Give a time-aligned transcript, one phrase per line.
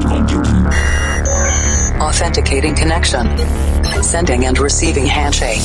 [0.00, 0.66] cloud computing.
[2.00, 3.26] Authenticating connection.
[4.02, 5.62] Sending and receiving handshake.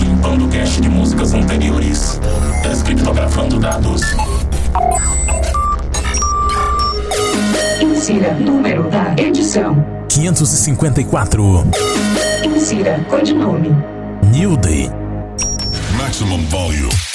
[0.00, 2.20] Limpando cache de músicas anteriores.
[2.62, 4.02] Descriptografando dados.
[7.80, 9.84] Insira número da edição.
[10.08, 11.64] 554.
[12.44, 13.70] Insira codinome.
[14.32, 14.90] New Day.
[15.96, 17.07] Maximum volume.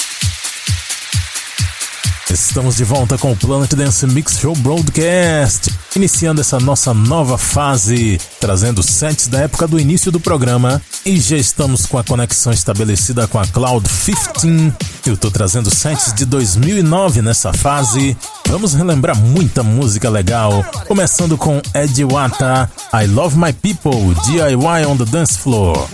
[2.34, 8.20] Estamos de volta com o Planet Dance Mix Show Broadcast, iniciando essa nossa nova fase,
[8.40, 13.27] trazendo sets da época do início do programa e já estamos com a conexão estabelecida
[13.27, 14.74] com a Cloud 15.
[15.05, 18.18] Eu tô trazendo sets de 2009 nessa fase.
[18.48, 24.98] Vamos relembrar muita música legal, começando com Ed Wata, I Love My People, DIY on
[24.98, 25.88] the Dance Floor.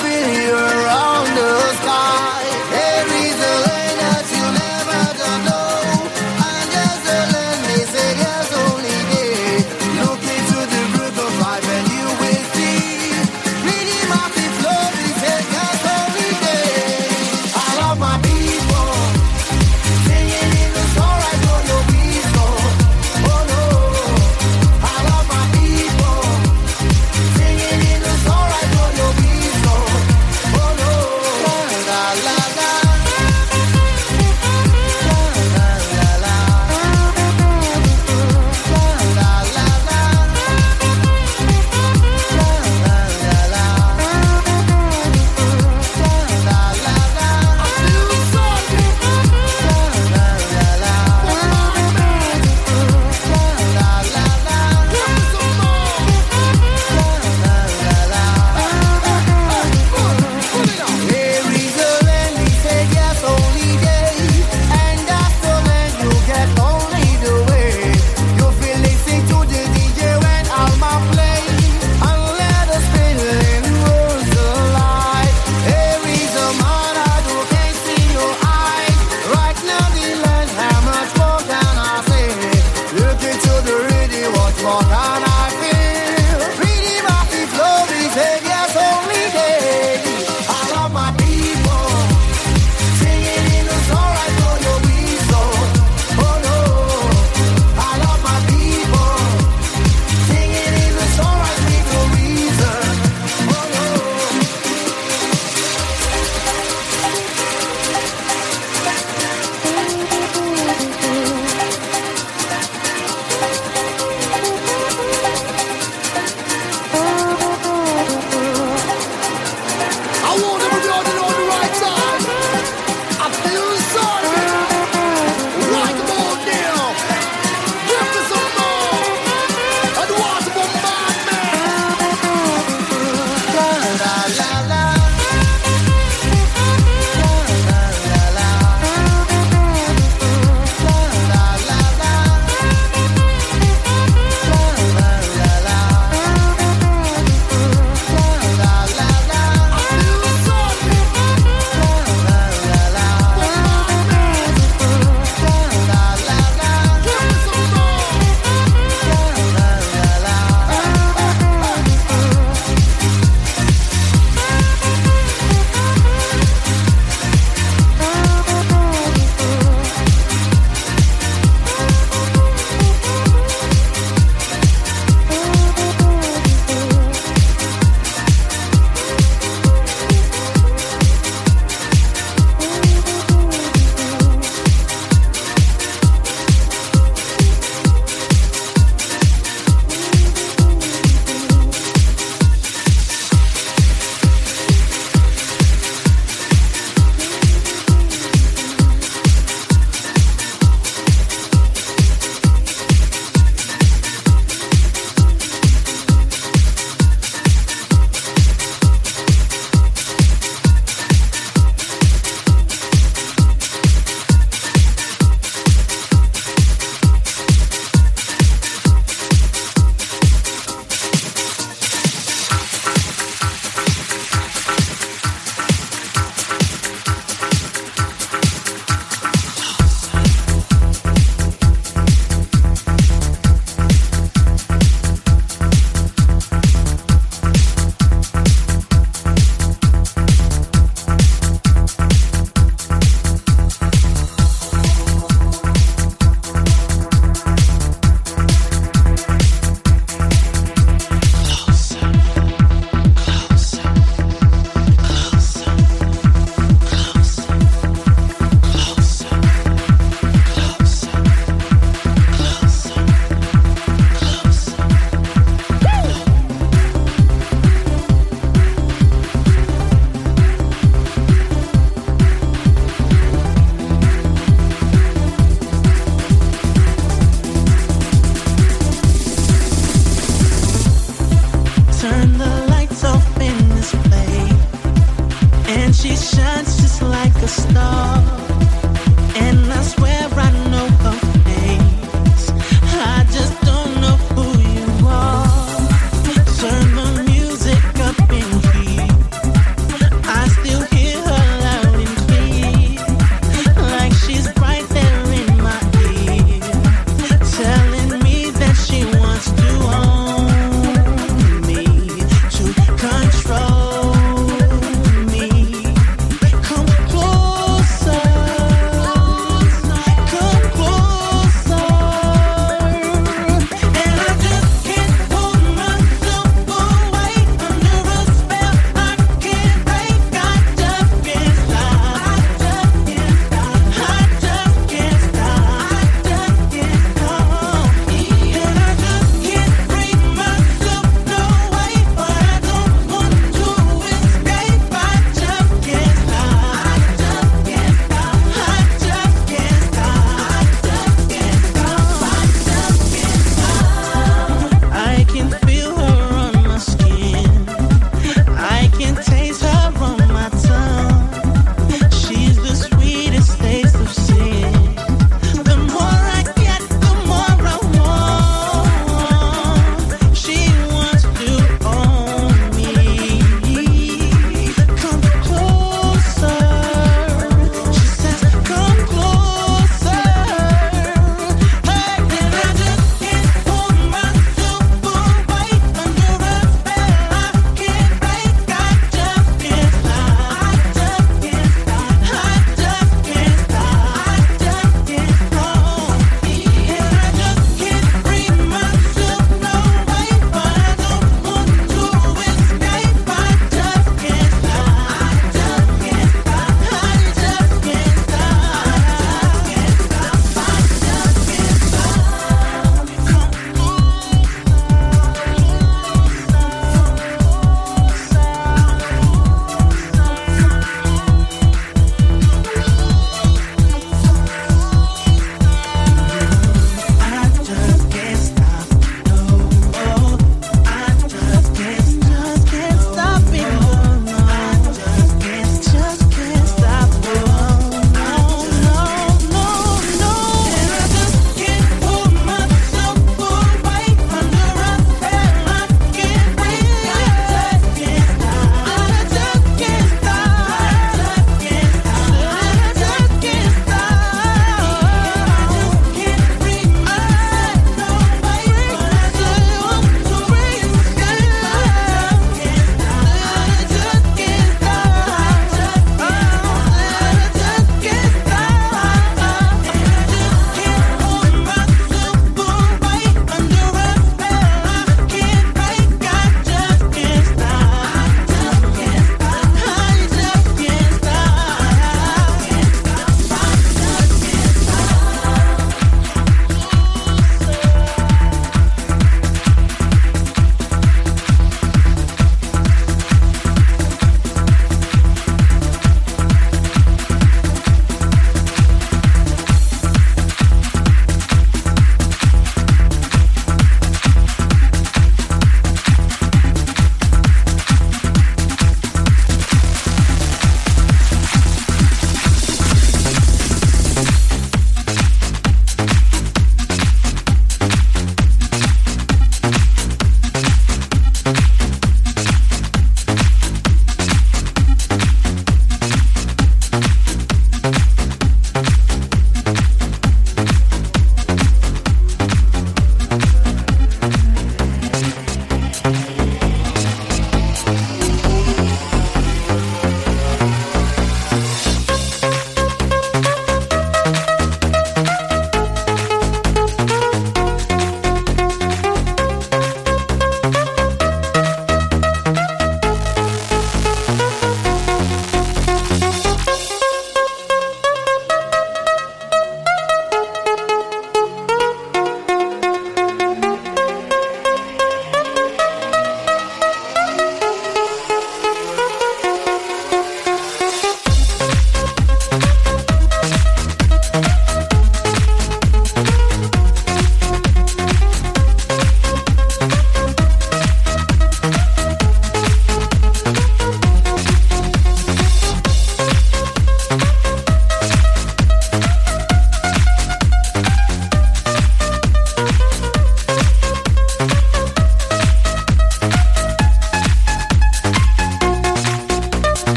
[0.00, 0.87] La la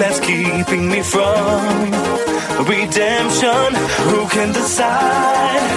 [0.00, 1.90] that's keeping me from
[2.64, 3.68] redemption.
[4.08, 5.70] Who can decide?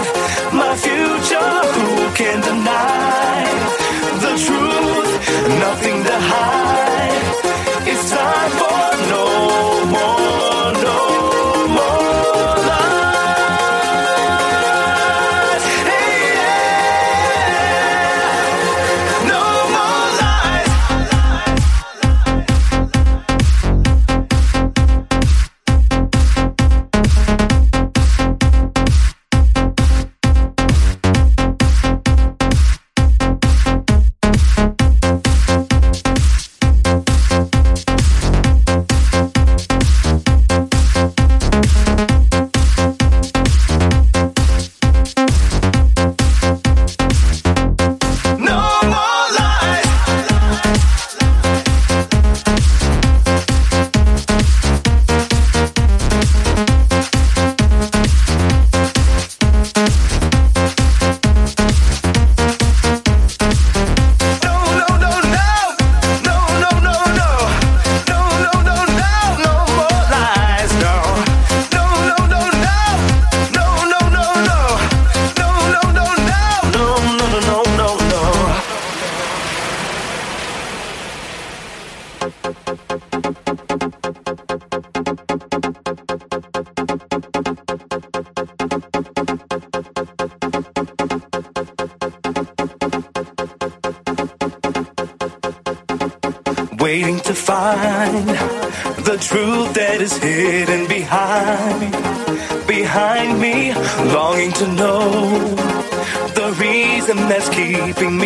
[0.53, 3.43] My future who can deny?
[4.23, 5.11] The truth
[5.65, 7.25] nothing to hide.
[7.91, 10.42] It's time for no more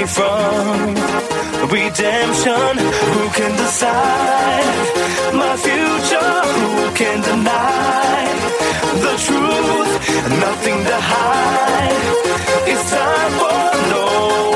[0.08, 0.96] from
[1.70, 2.78] redemption.
[3.14, 4.86] Who can decide?
[5.34, 8.24] My future who can deny?
[9.04, 9.92] The truth
[10.46, 12.06] nothing to hide.
[12.72, 13.60] It's time for
[13.92, 14.47] no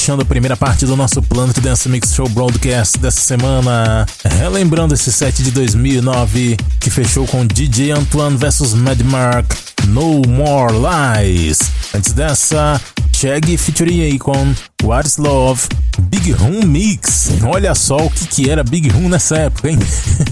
[0.00, 5.12] Fechando a primeira parte do nosso Planet Dance Mix Show Broadcast dessa semana, relembrando esse
[5.12, 9.52] set de 2009 que fechou com DJ Antoine vs Mad Mark,
[9.88, 11.58] No More Lies.
[11.94, 12.80] Antes dessa,
[13.12, 15.68] Shaggy featuring Akon, What's Love,
[16.04, 17.32] Big Room Mix.
[17.44, 19.78] Olha só o que, que era Big Room nessa época, hein?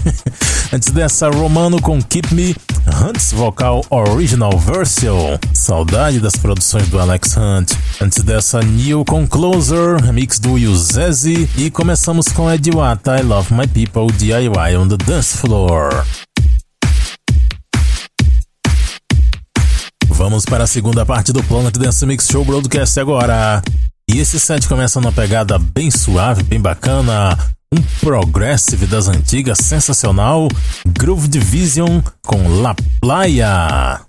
[0.73, 2.55] Antes dessa, Romano com Keep Me,
[3.01, 5.37] Hunt's Vocal Original Version.
[5.53, 7.71] Saudade das produções do Alex Hunt.
[8.01, 9.27] Antes dessa, Neil com
[10.03, 11.49] remix do Yuzezi.
[11.57, 16.05] E começamos com Ed Wata, I Love My People, DIY on the Dance Floor.
[20.09, 23.61] Vamos para a segunda parte do Planet Dance Mix Show Broadcast agora.
[24.09, 27.37] E esse set começa numa pegada bem suave, bem bacana.
[27.71, 30.47] Um progressive das antigas, sensacional.
[30.87, 34.01] Groove Division com La Playa.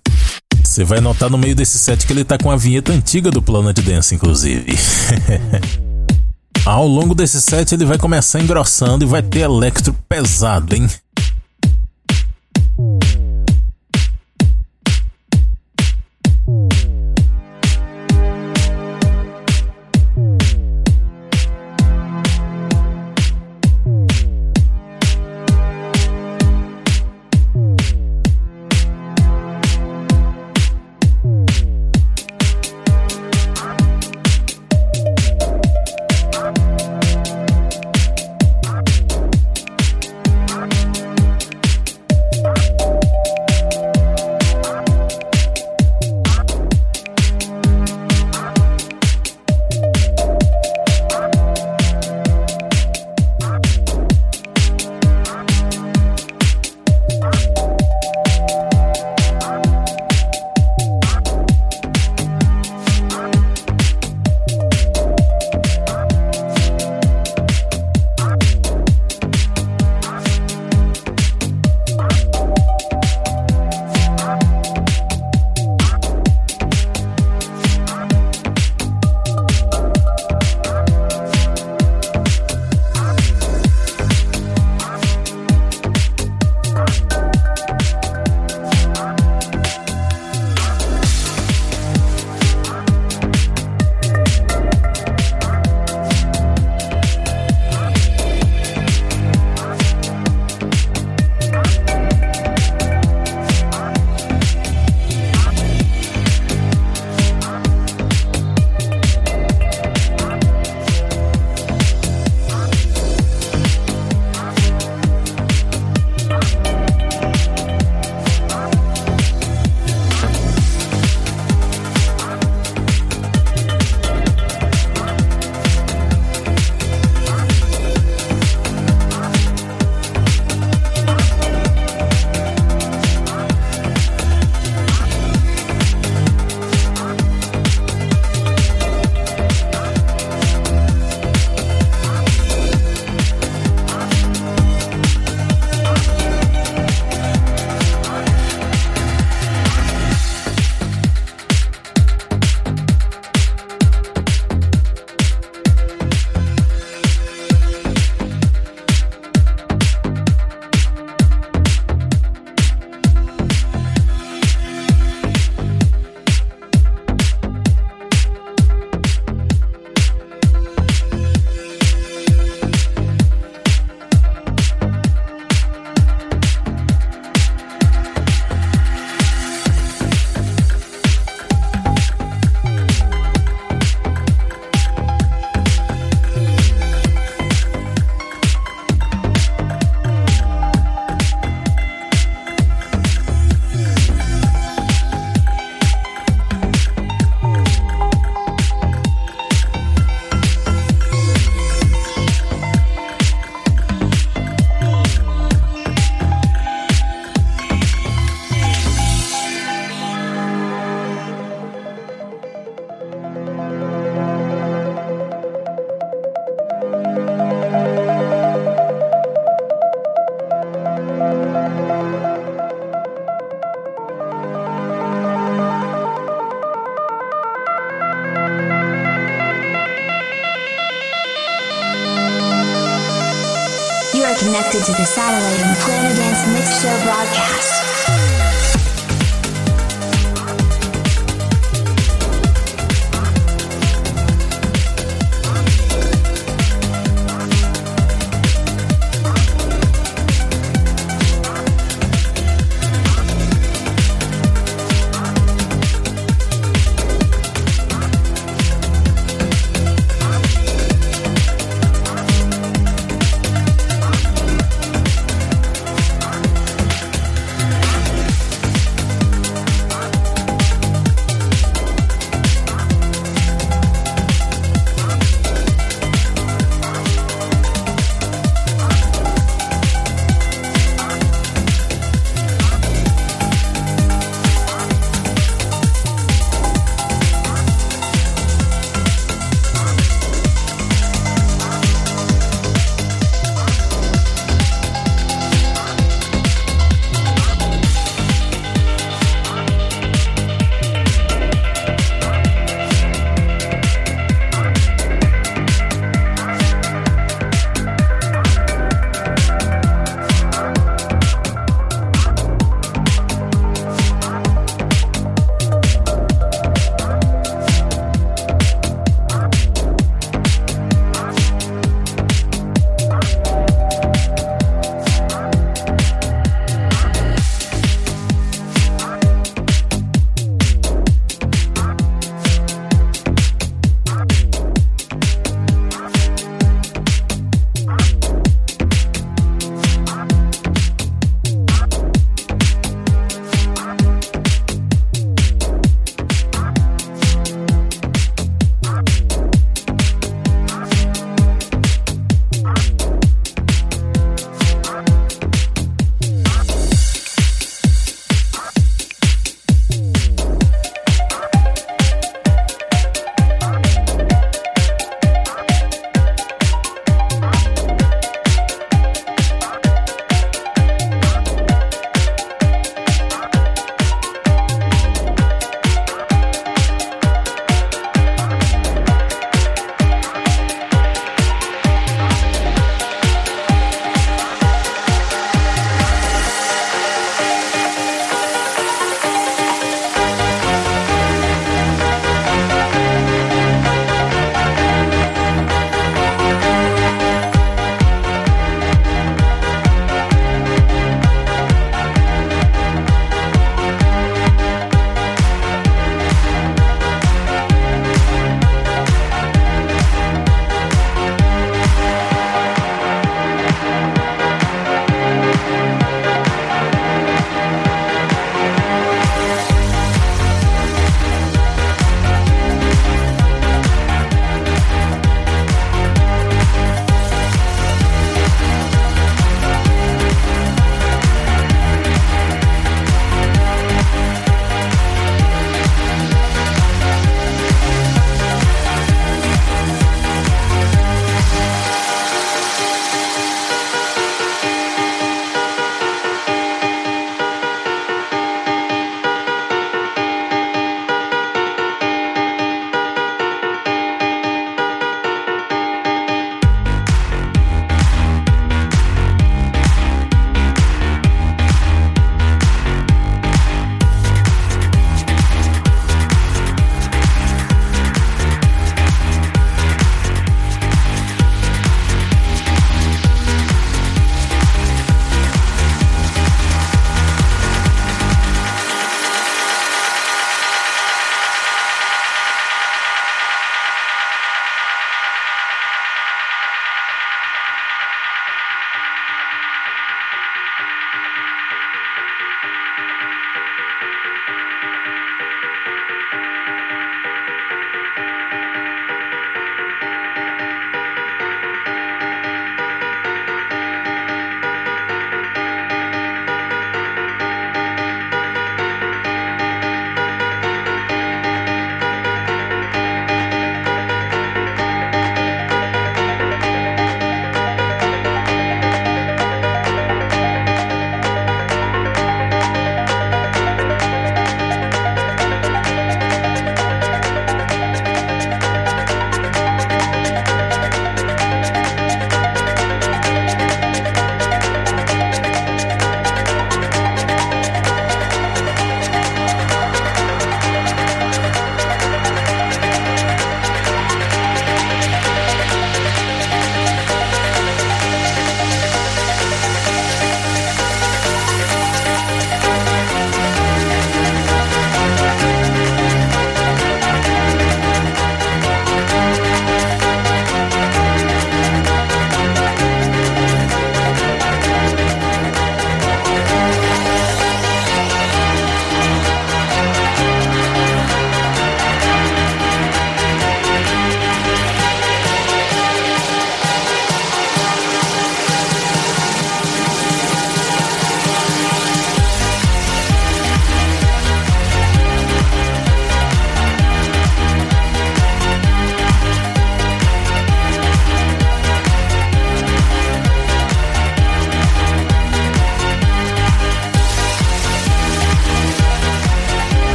[0.64, 3.42] Você vai notar no meio desse set que ele tá com a vinheta antiga do
[3.42, 4.74] Planet Dance, inclusive.
[6.64, 10.88] Ao longo desse set ele vai começar engrossando e vai ter electro pesado, hein?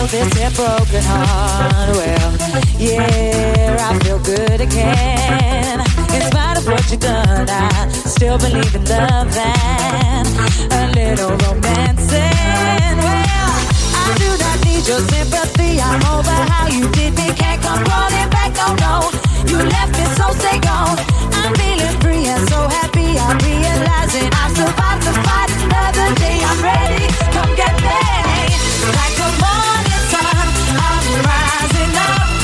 [0.00, 1.96] Healed this here broken heart.
[1.96, 2.32] Well,
[2.78, 5.80] yeah, I feel good again.
[6.14, 10.28] In spite of what you've done, I still believe in love and
[10.72, 12.96] a little romancing.
[13.04, 13.52] Well,
[14.02, 15.80] I do not need your sympathy.
[15.80, 17.32] I'm over how you did me.
[17.34, 18.52] Can't come running back.
[18.58, 19.10] Oh no,
[19.50, 20.98] you left me, so stay gone.
[21.32, 22.89] I'm feeling free and so happy.
[23.18, 26.38] I'm realizing I've survived to fight another day.
[26.44, 27.06] I'm ready.
[27.34, 28.00] Come get me.
[28.98, 30.48] Like the morning sun,
[30.78, 32.39] I'm rising up.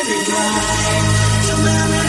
[0.00, 1.99] Every right?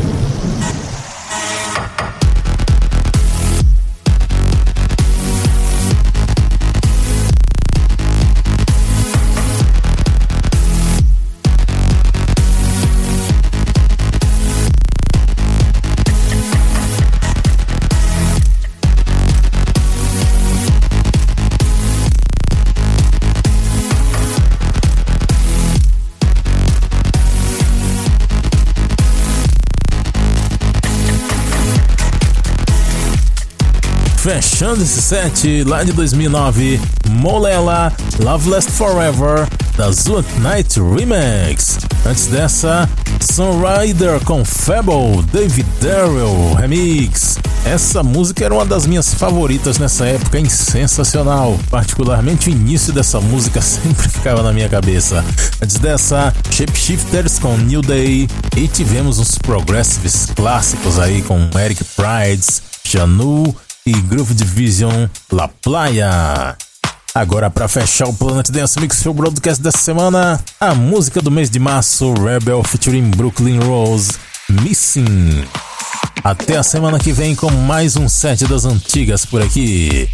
[34.82, 41.78] esse set lá de 2009, Molela, Love Last Forever, da Zoot Night Remix.
[42.04, 42.88] Antes dessa,
[43.20, 47.38] Sunrider com Fable, David Darrell Remix.
[47.64, 50.48] Essa música era uma das minhas favoritas nessa época, hein?
[50.48, 51.58] sensacional.
[51.70, 55.24] Particularmente o início dessa música sempre ficava na minha cabeça.
[55.62, 58.28] Antes dessa, Shapeshifters com New Day.
[58.56, 63.54] E tivemos uns progressives clássicos aí com Eric Prides, Janu
[63.86, 66.56] e Groove Division La Playa.
[67.14, 71.48] Agora, para fechar o Planet Dance Mix Show Broadcast dessa semana, a música do mês
[71.48, 74.12] de março, Rebel featuring Brooklyn Rose,
[74.50, 75.44] Missing.
[76.22, 80.08] Até a semana que vem com mais um set das antigas por aqui.